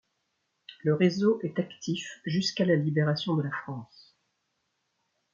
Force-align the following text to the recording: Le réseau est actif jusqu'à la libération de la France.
Le 0.83 0.95
réseau 0.95 1.39
est 1.43 1.59
actif 1.59 2.21
jusqu'à 2.25 2.65
la 2.65 2.75
libération 2.75 3.35
de 3.35 3.43
la 3.43 3.51
France. 3.51 4.17